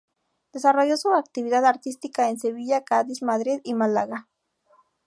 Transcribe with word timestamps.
Desarrolló 0.51 0.97
su 0.97 1.13
actividad 1.13 1.63
artística 1.63 2.27
en 2.31 2.39
Sevilla, 2.39 2.83
Cádiz, 2.83 3.21
Madrid 3.21 3.61
y 3.63 3.75
Málaga. 3.75 4.27